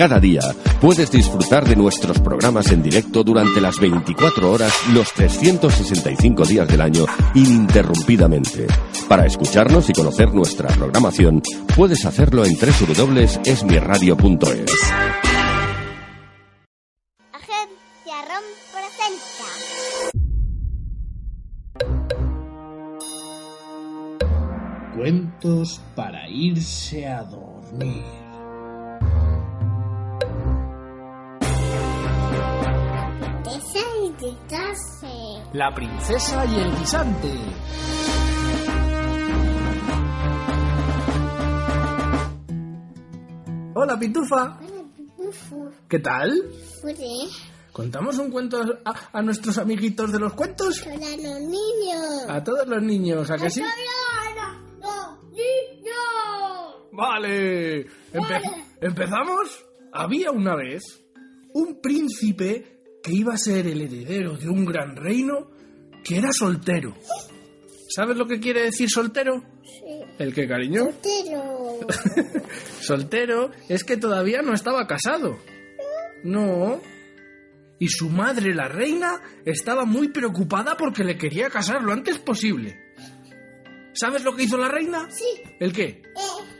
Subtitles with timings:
[0.00, 0.40] Cada día
[0.80, 6.80] puedes disfrutar de nuestros programas en directo durante las 24 horas, los 365 días del
[6.80, 7.04] año,
[7.34, 8.66] ininterrumpidamente.
[9.10, 11.42] Para escucharnos y conocer nuestra programación,
[11.76, 14.72] puedes hacerlo en www.esmiradio.es.
[17.34, 19.48] Agencia ROM presenta.
[24.96, 28.19] Cuentos para irse a dormir.
[35.52, 37.28] La princesa y el guisante.
[43.74, 44.58] Hola, Pitufa.
[45.88, 46.30] ¿Qué tal?
[46.80, 46.96] fure,
[47.72, 50.80] ¿Contamos un cuento a, a nuestros amiguitos de los cuentos?
[50.80, 52.24] para los niños.
[52.28, 53.60] A todos los niños, ¿a que sí?
[53.62, 56.88] ¡Para los niños!
[56.92, 57.86] Vale.
[58.12, 59.64] Empe- ¿Empezamos?
[59.92, 60.82] Había una vez
[61.54, 65.50] un príncipe que iba a ser el heredero de un gran reino
[66.04, 66.94] que era soltero.
[67.88, 69.42] ¿Sabes lo que quiere decir soltero?
[69.64, 70.00] Sí.
[70.18, 70.88] ¿El qué, cariño?
[71.02, 71.80] Pero,
[72.80, 75.38] Soltero es que todavía no estaba casado.
[76.22, 76.80] No.
[77.78, 82.78] Y su madre, la reina, estaba muy preocupada porque le quería casar lo antes posible.
[83.92, 85.08] ¿Sabes lo que hizo la reina?
[85.10, 85.42] sí.
[85.58, 85.84] ¿El qué?
[85.84, 86.59] Eh,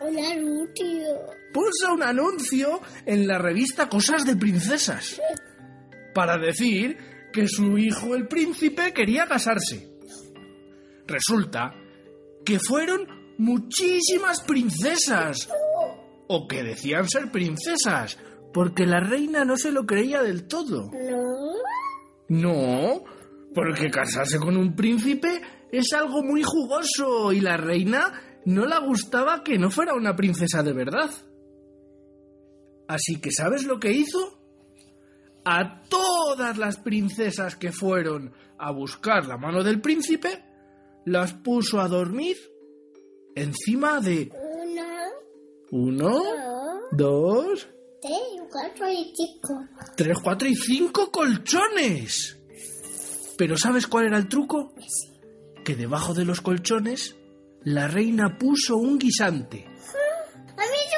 [0.00, 1.04] un anuncio.
[1.52, 5.20] puso un anuncio en la revista Cosas de Princesas
[6.14, 6.96] para decir
[7.32, 9.88] que su hijo el príncipe quería casarse.
[11.06, 11.74] Resulta
[12.44, 13.06] que fueron
[13.38, 15.48] muchísimas princesas,
[16.28, 18.18] o que decían ser princesas,
[18.52, 20.90] porque la reina no se lo creía del todo.
[20.92, 21.50] No.
[22.28, 23.04] No,
[23.54, 25.40] porque casarse con un príncipe
[25.72, 30.62] es algo muy jugoso y la reina no la gustaba que no fuera una princesa
[30.62, 31.10] de verdad.
[32.88, 34.38] Así que ¿sabes lo que hizo?
[35.44, 40.44] A todas las princesas que fueron a buscar la mano del príncipe,
[41.06, 42.36] las puso a dormir
[43.34, 44.30] encima de
[44.62, 45.08] Una,
[45.70, 46.22] uno,
[46.92, 47.68] dos, dos,
[48.02, 48.20] tres,
[48.50, 49.64] cuatro y cinco.
[49.96, 52.36] tres, cuatro y cinco colchones.
[53.38, 54.74] Pero ¿sabes cuál era el truco?
[55.64, 57.16] Que debajo de los colchones
[57.64, 59.66] la reina puso un guisante.
[59.66, 60.90] ¡A mí!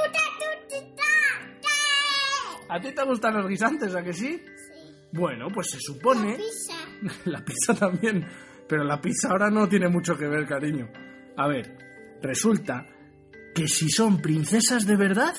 [2.72, 4.42] ¿A ti te gustan los guisantes, a que sí?
[5.12, 6.36] Bueno, pues se supone...
[6.36, 7.20] Pisa.
[7.30, 8.26] La pizza también.
[8.66, 10.88] Pero la pizza ahora no tiene mucho que ver, cariño.
[11.36, 11.76] A ver,
[12.22, 12.86] resulta
[13.54, 15.34] que si son princesas de verdad,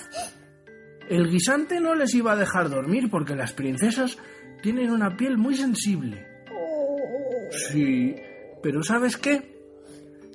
[1.09, 4.19] el guisante no les iba a dejar dormir porque las princesas
[4.61, 6.27] tienen una piel muy sensible.
[7.71, 8.15] Sí,
[8.61, 9.52] pero ¿sabes qué?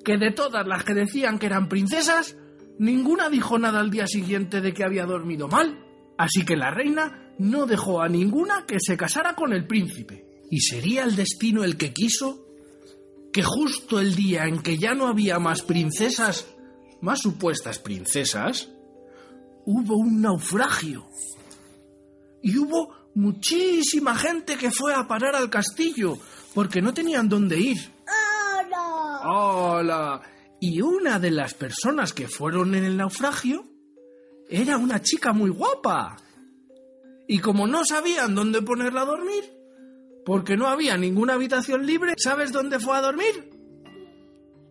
[0.08, 2.34] Que de todas las que decían que eran princesas,
[2.78, 5.84] ninguna dijo nada al día siguiente de que había dormido mal.
[6.16, 10.24] Así que la reina no dejó a ninguna que se casara con el príncipe.
[10.50, 12.42] ¿Y sería el destino el que quiso?
[13.34, 16.46] Que justo el día en que ya no había más princesas,
[17.02, 18.70] más supuestas princesas,
[19.66, 21.06] hubo un naufragio.
[22.42, 26.16] Y hubo muchísima gente que fue a parar al castillo,
[26.54, 27.97] porque no tenían dónde ir.
[29.30, 30.22] ¡Hola!
[30.58, 33.66] Y una de las personas que fueron en el naufragio
[34.48, 36.16] era una chica muy guapa.
[37.28, 39.44] Y como no sabían dónde ponerla a dormir,
[40.24, 43.50] porque no había ninguna habitación libre, ¿sabes dónde fue a dormir?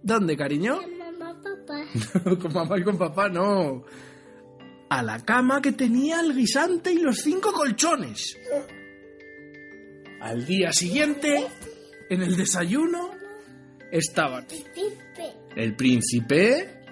[0.01, 0.79] ¿Dónde, cariño?
[0.97, 2.35] Mamá, papá.
[2.41, 3.83] con mamá y con papá, no.
[4.89, 8.35] A la cama que tenía el guisante y los cinco colchones.
[10.19, 11.45] Al día siguiente,
[12.09, 13.06] en el desayuno,
[13.91, 14.45] estaban
[15.55, 16.83] el príncipe,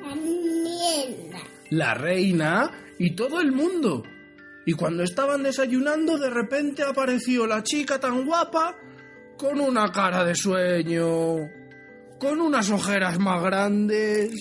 [1.69, 4.03] la reina y todo el mundo.
[4.65, 8.75] Y cuando estaban desayunando, de repente apareció la chica tan guapa
[9.38, 11.36] con una cara de sueño,
[12.19, 14.31] con unas ojeras más grandes,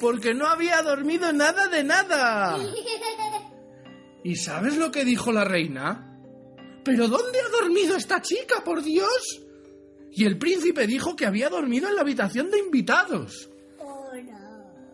[0.00, 2.58] porque no había dormido nada de nada.
[4.24, 6.18] ¿Y sabes lo que dijo la reina?
[6.84, 9.45] ¿Pero dónde ha dormido esta chica, por Dios?
[10.12, 13.50] Y el príncipe dijo que había dormido en la habitación de invitados.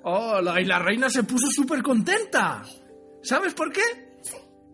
[0.04, 2.62] Hola, y la reina se puso súper contenta.
[3.22, 3.82] ¿Sabes por qué?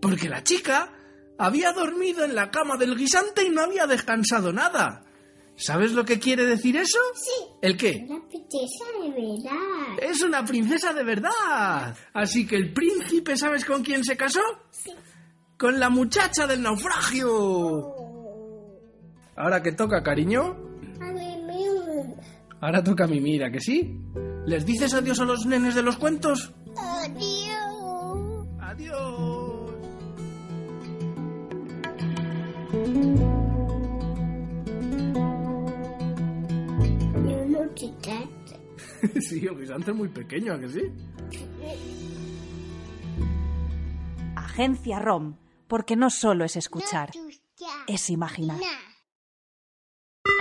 [0.01, 0.91] Porque la chica
[1.39, 5.05] había dormido en la cama del guisante y no había descansado nada.
[5.55, 6.99] ¿Sabes lo que quiere decir eso?
[7.15, 7.45] Sí.
[7.61, 8.07] ¿El qué?
[8.09, 9.99] Una princesa de verdad.
[10.01, 11.97] Es una princesa de verdad.
[12.15, 14.41] Así que el príncipe, ¿sabes con quién se casó?
[14.71, 14.93] Sí.
[15.59, 17.98] Con la muchacha del naufragio.
[19.39, 20.57] Ahora que toca, cariño.
[22.61, 24.01] Ahora toca a mí, mira, que sí.
[24.47, 26.53] ¿Les dices adiós a los nenes de los cuentos?
[26.77, 28.49] Adiós.
[28.61, 29.71] Adiós.
[39.21, 40.83] Sí, el guisante es muy pequeño, ¿a que sí?
[44.35, 45.37] Agencia ROM,
[45.69, 48.57] porque no solo es escuchar, No, es imaginar.